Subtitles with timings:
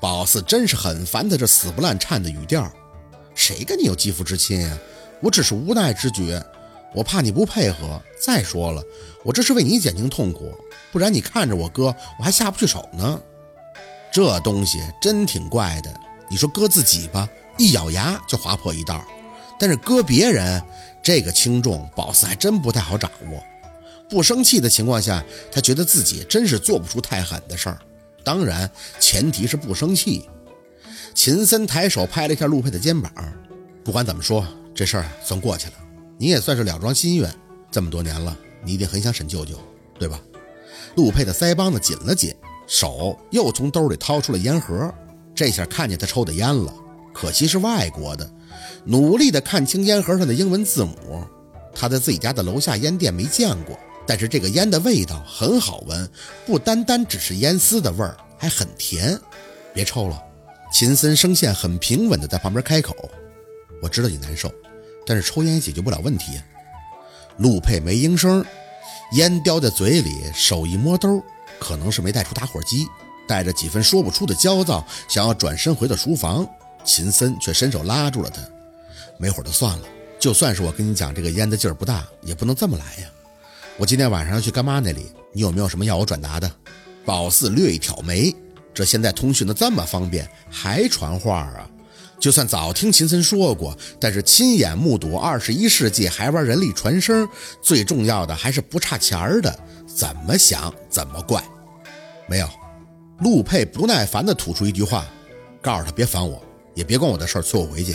[0.00, 2.70] 宝四真是很烦他这死不烂颤的语调。
[3.34, 4.78] 谁跟你有肌肤之亲呀？
[5.20, 6.38] 我只是无奈之举，
[6.94, 8.00] 我怕你不配合。
[8.20, 8.82] 再说了，
[9.24, 10.52] 我这是为你减轻痛苦，
[10.92, 13.20] 不然你看着我割，我还下不去手呢。
[14.12, 15.92] 这东西真挺怪的。
[16.28, 19.00] 你说割自己吧，一咬牙就划破一道；
[19.58, 20.62] 但是割别人，
[21.02, 23.42] 这个轻重，宝四还真不太好掌握。
[24.08, 27.78] 不生气的情况下，他觉得自己真是做不出太狠的事儿。
[28.26, 28.68] 当然，
[28.98, 30.28] 前提是不生气。
[31.14, 33.12] 秦森抬手拍了一下陆佩的肩膀，
[33.84, 34.44] 不管怎么说，
[34.74, 35.74] 这事儿算过去了。
[36.18, 37.32] 你也算是了桩心愿。
[37.70, 39.56] 这么多年了，你一定很想沈舅舅，
[39.96, 40.20] 对吧？
[40.96, 42.34] 陆佩的腮帮子紧了紧，
[42.66, 44.92] 手又从兜里掏出了烟盒。
[45.32, 46.74] 这下看见他抽的烟了，
[47.14, 48.28] 可惜是外国的。
[48.84, 51.22] 努力的看清烟盒上的英文字母，
[51.72, 53.78] 他在自己家的楼下烟店没见过。
[54.06, 56.08] 但是这个烟的味道很好闻，
[56.46, 59.18] 不单单只是烟丝的味儿，还很甜。
[59.74, 60.22] 别抽了，
[60.72, 62.94] 秦森声线很平稳的在旁边开口
[63.82, 64.50] ：“我知道你难受，
[65.06, 66.40] 但是抽烟也解决不了问题。”
[67.38, 68.44] 陆佩没应声，
[69.12, 71.22] 烟叼在嘴里，手一摸兜，
[71.58, 72.86] 可能是没带出打火机，
[73.28, 76.48] 带着几分说不出的焦躁，想要转身回到书房，
[76.84, 78.40] 秦森却伸手拉住了他
[79.18, 79.84] ：“没火就算了，
[80.18, 83.10] 就算是我跟你讲这个烟的劲儿不大，也不能这么来呀。”
[83.78, 86.50] 我今天晚上要去干妈那里，你有没有什么要我转达的？
[87.04, 88.34] 宝四略一挑眉，
[88.72, 91.68] 这现在通讯的这么方便，还传话啊？
[92.18, 97.28] 就算早听秦森说过，但是亲眼目睹二十一世纪还玩人力传声，
[97.60, 99.54] 最重要的还是不差钱儿的，
[99.86, 101.44] 怎么想怎么怪。
[102.26, 102.48] 没有，
[103.18, 105.04] 陆佩不耐烦地吐出一句话，
[105.60, 106.42] 告诉他别烦我，
[106.74, 107.94] 也别管我的事儿，催我回去。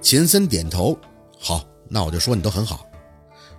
[0.00, 0.98] 秦森点头，
[1.38, 2.85] 好，那我就说你都很好。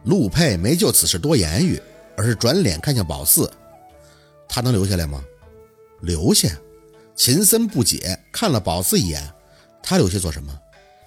[0.07, 1.81] 陆佩没就此事多言语，
[2.15, 3.51] 而是转脸看向宝四
[4.47, 5.21] ：“他能留下来吗
[5.99, 6.47] ？”“留下。”
[7.13, 9.21] 秦森不解看了宝四一眼
[9.83, 10.57] ：“他留下做什么？”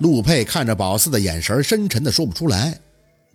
[0.01, 2.79] 陆佩看着宝四的眼神深沉的说不出来：“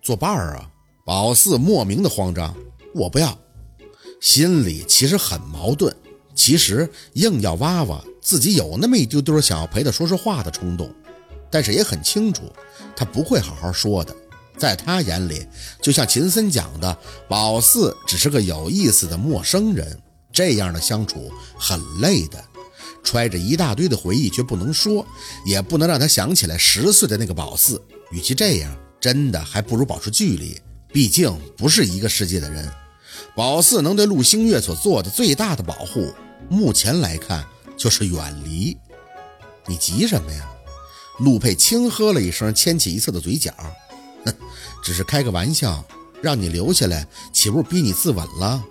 [0.00, 0.70] 作伴儿啊。”
[1.04, 2.56] 宝四莫名的慌张
[2.94, 3.36] ：“我不要。”
[4.22, 5.92] 心里其实很矛盾，
[6.32, 10.88] 其实硬要挖挖，自己有那么一丢丢想要陪他说说话的冲动，
[11.50, 12.42] 但是也很清楚，
[12.96, 14.14] 他不会好好说的。
[14.56, 15.46] 在他眼里，
[15.82, 19.98] 就像秦森讲的，宝四只是个有意思的陌生人，
[20.32, 22.42] 这样的相处很累的，
[23.04, 25.06] 揣着一大堆的回忆却不能说，
[25.44, 27.80] 也不能让他想起来十岁的那个宝四。
[28.10, 30.60] 与其这样，真的还不如保持距离，
[30.92, 32.70] 毕竟不是一个世界的人。
[33.34, 36.12] 宝四能对陆星月所做的最大的保护，
[36.48, 37.44] 目前来看
[37.76, 38.76] 就是远离。
[39.66, 40.48] 你急什么呀？
[41.18, 43.52] 陆佩轻呵了一声，牵起一侧的嘴角。
[44.82, 45.84] 只是开个玩笑，
[46.22, 48.64] 让你留下来，岂不是逼你自刎了？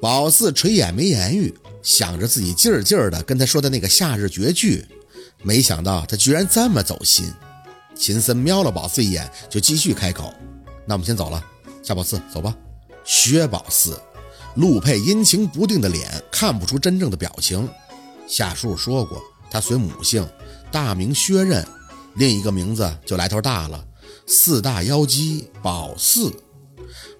[0.00, 4.84] 宝四垂眼没言语，想着自己劲儿劲儿的跟他说的那个夏日绝句，
[5.42, 7.32] 没想到他居然这么走心。
[7.94, 10.32] 秦森瞄了宝四一眼，就继续开口
[10.86, 11.44] ：“那我们先走了，
[11.82, 12.56] 夏宝四，走吧。”
[13.04, 13.98] 薛宝四，
[14.54, 17.68] 陆佩阴晴不定的脸看不出真正的表情。
[18.26, 19.20] 夏叔说过，
[19.50, 20.26] 他随母姓，
[20.70, 21.66] 大名薛任，
[22.14, 23.84] 另一个名字就来头大了。
[24.32, 26.32] 四大妖姬宝四，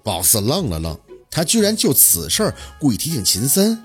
[0.01, 0.97] 宝四愣了愣，
[1.29, 3.77] 他居然就此事儿故意提醒秦森，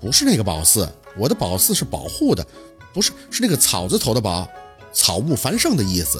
[0.00, 2.46] 不是那个宝四，我的宝四是保护的，
[2.94, 4.48] 不是是那个草字头的宝，
[4.90, 6.18] 草木繁盛的意思。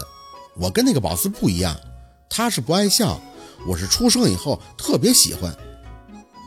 [0.58, 1.74] 我跟那个宝四不一样，
[2.28, 3.18] 他是不爱笑，
[3.66, 5.56] 我是出生以后特别喜欢。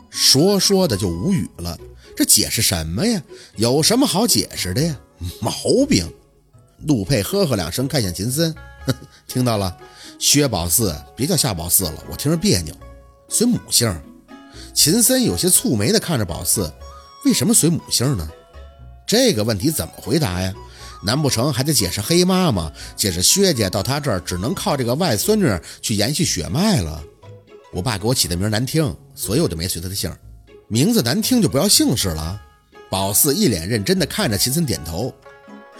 [0.08, 1.76] 说说的就无语了，
[2.16, 3.20] 这解释什么呀？
[3.56, 4.96] 有什么好解释的呀？
[5.40, 5.52] 毛
[5.88, 6.08] 病。
[6.86, 8.54] 陆佩呵呵两声，看向秦森。
[9.28, 9.76] 听到了，
[10.18, 12.74] 薛宝四，别叫夏宝四了，我听着别扭。
[13.28, 13.94] 随母姓。
[14.72, 16.72] 秦森有些蹙眉的看着宝四，
[17.24, 18.28] 为什么随母姓呢？
[19.06, 20.52] 这个问题怎么回答呀？
[21.02, 22.72] 难不成还得解释黑妈吗？
[22.96, 27.02] 解释薛家到他这儿只能靠这个外孙女去延续血脉了？
[27.72, 30.12] 我爸给我起的名难听，所以我就没随他的姓。
[30.68, 32.40] 名字难听就不要姓氏了。
[32.88, 35.14] 宝四一脸认真的看着秦森，点头。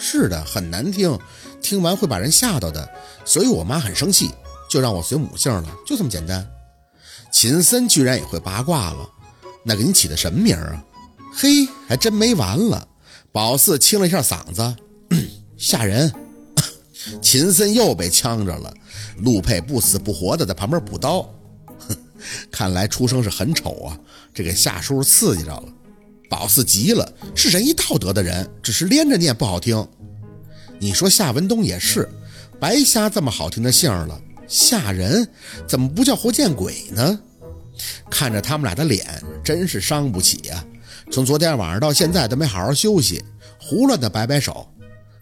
[0.01, 1.17] 是的，很难听，
[1.61, 2.89] 听完会把人吓到的，
[3.25, 4.31] 所以我妈很生气，
[4.69, 6.45] 就让我随母姓了，就这么简单。
[7.31, 9.09] 秦森居然也会八卦了，
[9.63, 10.83] 那给你起的什么名啊？
[11.33, 12.89] 嘿，还真没完了。
[13.31, 14.75] 宝四清了一下嗓子，
[15.57, 16.13] 吓人。
[17.23, 18.73] 秦森又被呛着了。
[19.19, 21.23] 陆佩不死不活的在旁边补刀，
[21.87, 21.97] 哼，
[22.51, 23.99] 看来出生是很丑啊，
[24.35, 25.65] 这给夏叔叔刺激着了。
[26.31, 29.87] 宝四急了，是仁义道德的人，只是连着念不好听。
[30.79, 32.09] 你说夏文东也是，
[32.61, 35.29] 白瞎这么好听的姓了，吓人，
[35.67, 37.21] 怎么不叫活见鬼呢？
[38.09, 40.65] 看着他们俩的脸，真是伤不起呀。
[41.11, 43.23] 从昨天晚上到现在都没好好休息，
[43.59, 44.73] 胡乱的摆摆手，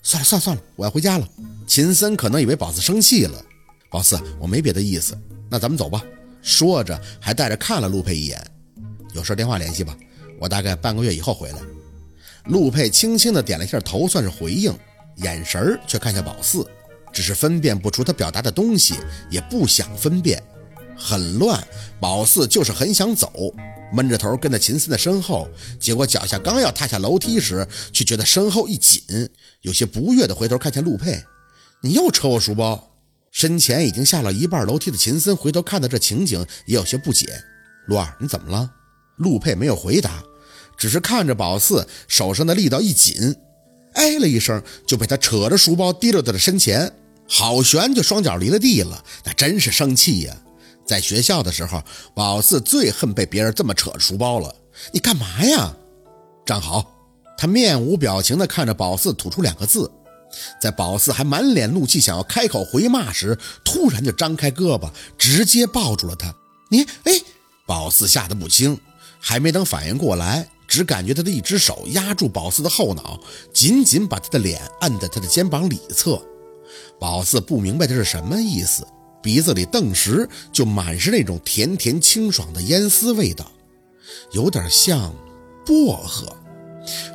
[0.03, 1.27] 算了算了算了，我要回家了。
[1.67, 3.43] 秦森可能以为宝四生气了，
[3.91, 5.19] 宝四，我没别的意思，
[5.49, 6.05] 那咱们走吧。
[6.43, 8.47] 说着还带着看了陆佩一眼，
[9.15, 9.97] 有事电话联系吧，
[10.41, 11.59] 我大概半个月以后回来。
[12.47, 14.73] 陆佩轻轻的点了一下头，算是回应，
[15.17, 16.67] 眼神却看向宝四，
[17.13, 18.95] 只是分辨不出他表达的东西，
[19.31, 20.43] 也不想分辨，
[20.97, 21.63] 很乱。
[22.01, 23.53] 宝四就是很想走，
[23.93, 25.47] 闷着头跟在秦森的身后，
[25.79, 29.03] 结果脚下刚要踏下楼梯时，却觉得身后一紧，
[29.61, 31.23] 有些不悦的回头看向陆佩
[31.83, 32.95] ：“你又扯我书包。”
[33.31, 37.27] 身前已经下了一半楼梯的秦森回头看到这情景，也有些不解
[37.87, 38.71] ：“陆二，你怎么了？”
[39.19, 40.23] 陆佩没有回答。
[40.77, 43.35] 只是看着宝四手上的力道一紧，
[43.95, 46.93] 哎了一声，就被他扯着书包提溜到了身前，
[47.29, 49.05] 好悬就双脚离了地了。
[49.25, 50.37] 那真是生气呀！
[50.87, 51.83] 在学校的时候，
[52.15, 54.55] 宝四最恨被别人这么扯着书包了。
[54.93, 55.75] 你干嘛呀？
[56.47, 56.95] 站好！
[57.37, 59.91] 他面无表情地看着宝四，吐出两个字。
[60.63, 64.89] 在宝四还满脸怒气想要开口回骂时，突然就张开胳膊，
[65.19, 66.33] 直接抱住了他。
[66.71, 67.13] 你哎！
[67.67, 68.79] 宝四吓得不轻，
[69.21, 70.49] 还没等反应过来。
[70.67, 73.19] 只感觉他的一只手压住宝四的后脑，
[73.55, 76.21] 紧紧把他的脸按在他的肩膀里侧。
[77.01, 78.87] 宝四不明白这是什么意思，
[79.23, 83.51] 鼻子里顿时就满是那种甜甜清爽的烟丝味道，
[84.33, 85.15] 有点像
[85.65, 86.27] 薄荷。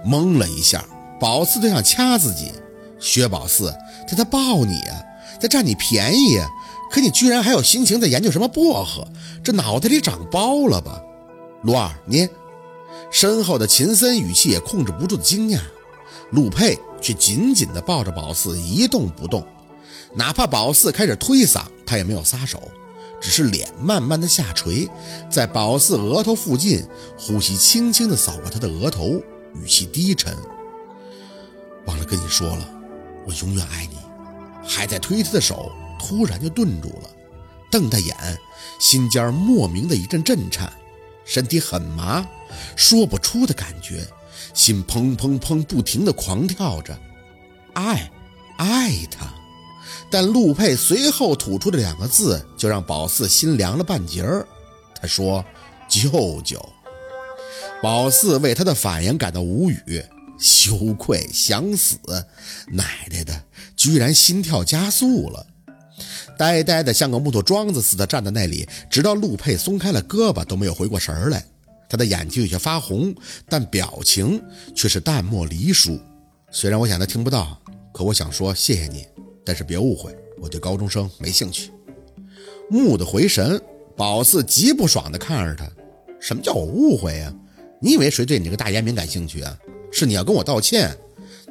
[0.03, 0.83] 懵了一下，
[1.19, 2.51] 宝四都想掐自己。
[2.99, 3.71] 薛宝四，
[4.07, 4.99] 他在抱你啊，
[5.39, 6.39] 在占你便宜，
[6.89, 9.07] 可你居然还有心情在研究什么薄荷？
[9.43, 10.99] 这脑袋里长包了吧？
[11.63, 12.29] 陆二，你。
[13.09, 15.59] 身后的秦森语气也控制不住的惊讶，
[16.31, 19.45] 陆佩却紧紧地抱着宝四一动不动，
[20.15, 22.61] 哪怕宝四开始推搡，他也没有撒手，
[23.21, 24.89] 只是脸慢慢的下垂，
[25.29, 26.83] 在宝四额头附近，
[27.17, 29.21] 呼吸轻轻地扫过他的额头，
[29.53, 30.35] 语气低沉
[31.85, 32.69] ：“忘了跟你说了，
[33.27, 33.97] 我永远爱你。”
[34.65, 37.09] 还在推他的手突然就顿住了，
[37.69, 38.15] 瞪大眼，
[38.79, 40.71] 心尖莫名的一阵震颤。
[41.25, 42.25] 身体很麻，
[42.75, 44.05] 说不出的感觉，
[44.53, 46.97] 心砰砰砰不停地狂跳着，
[47.73, 48.11] 爱，
[48.57, 49.33] 爱他。
[50.09, 54.45] 但陆佩随后吐出的两个字，就让宝四心凉了半截儿。
[55.01, 55.43] 他说
[55.89, 56.63] ：“舅舅。”
[57.81, 60.05] 宝四为他的反应感到无语，
[60.37, 61.97] 羞愧，想死。
[62.67, 63.43] 奶奶的，
[63.75, 65.47] 居然心跳加速了。
[66.37, 71.45] 呆呆的像个木头桩子似的站在那里，直到陆佩松开了胳膊都没有回过神来。
[71.89, 73.13] 他的眼睛有些发红，
[73.47, 74.41] 但表情
[74.73, 75.99] 却是淡漠离疏。
[76.49, 77.57] 虽然我想他听不到，
[77.93, 79.05] 可我想说谢谢你，
[79.45, 81.69] 但是别误会，我对高中生没兴趣。
[82.69, 83.61] 木的回神，
[83.95, 85.69] 宝四极不爽的看着他
[86.19, 87.31] ：“什么叫我误会呀？
[87.79, 89.55] 你以为谁对你这个大烟民感兴趣啊？
[89.91, 90.97] 是你要跟我道歉。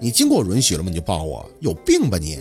[0.00, 0.90] 你经过允许了吗？
[0.90, 2.40] 你就抱我，有病吧你？”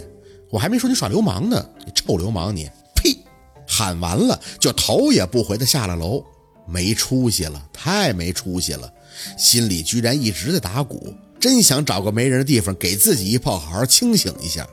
[0.51, 2.69] 我还没说你耍流氓呢，你臭流氓你！
[2.95, 3.17] 呸！
[3.65, 6.23] 喊完了就头也不回的下了楼，
[6.67, 8.91] 没出息了，太没出息了，
[9.37, 14.67] 心里居然一直在打鼓，真想找个没人的地方给自己一炮，好好清醒一下。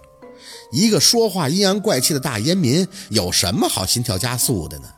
[0.72, 4.88] 一个说话阴阳怪气的大烟民，有什么好心跳加速的呢？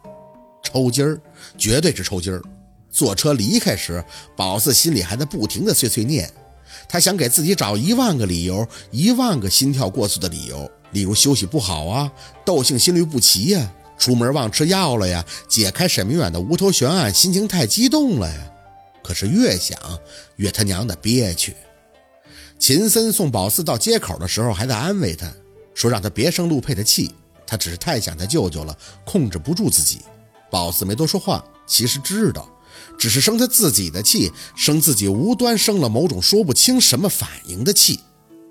[0.63, 1.21] 抽筋儿，
[1.59, 2.43] 绝对是抽筋儿。
[2.91, 4.03] 坐车离开时，
[4.35, 6.29] 宝四心里还在不停的碎碎念。
[6.89, 12.11] 他想给自己找一万个理由，一万个心跳过速的理由，例如休息不好啊，
[12.45, 18.51] 窦性心律不齐呀，出门忘吃药了呀，解开沈明远的无头悬案，心情太激动了呀。
[19.03, 19.79] 可是越想
[20.37, 21.57] 越他娘的憋屈。
[22.59, 25.27] 秦森送宝四到街口的时候，还在安慰他
[25.75, 27.11] 说让他别生陆佩的气，
[27.47, 30.01] 他只是太想他舅舅了，控制不住自己。
[30.51, 32.49] 宝四没多说话，其实知道。
[32.99, 38.01] 只是生他自己的气，生自己无端生了某种说不清什么反应的气。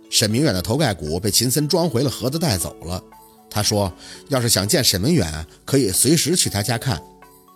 [0.09, 3.03] 沈明远的头盖骨被秦森装回了盒子带走了。
[3.49, 3.91] 他说
[4.29, 7.01] ：“要是想见沈明远，可以随时去他家看。”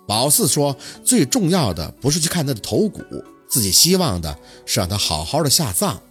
[0.08, 3.02] 宝四说：“最重要的不是去看他的头骨，
[3.48, 6.02] 自己希望的是让他好好的下葬。”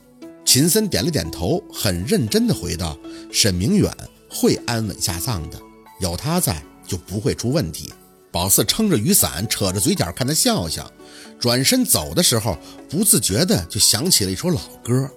[0.44, 2.98] 秦森点了点头，很认真地回道
[3.32, 3.92] ：“沈明远
[4.28, 5.60] 会安稳下葬的，
[6.00, 7.92] 有他在就不会出问题。”
[8.32, 10.90] 宝四撑着雨伞，扯着嘴角看他笑笑，
[11.38, 12.58] 转身走的时候，
[12.88, 15.08] 不自觉的就想起了一首老歌，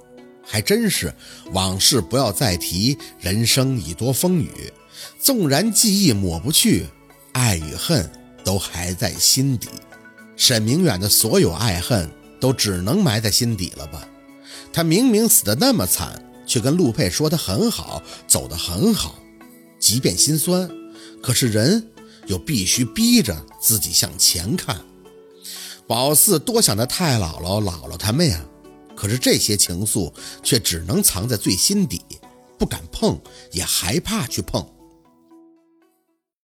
[0.43, 1.13] 还真是
[1.53, 4.51] 往事不要再提，人生已多风雨。
[5.17, 6.88] 纵然记忆抹不去，
[7.31, 8.10] 爱与恨
[8.43, 9.69] 都还在心底。
[10.36, 14.05] 沈明远的所有爱恨都只能埋在心底了吧？
[14.74, 19.15] 他明明死得那么惨，却跟陆佩说他很好，走得很好，
[19.79, 20.69] 即便心酸，
[21.24, 21.91] 可是人。
[22.27, 24.79] 又必须逼着自己向前看。
[25.88, 28.44] 宝四多想着太姥姥、姥姥他们呀，
[28.96, 32.01] 可是这些情愫却只能藏在最心底，
[32.58, 33.20] 不敢碰，
[33.51, 34.67] 也害怕去碰。